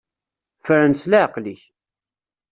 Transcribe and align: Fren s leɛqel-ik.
Fren 0.65 0.91
s 0.99 1.01
leɛqel-ik. 1.11 1.61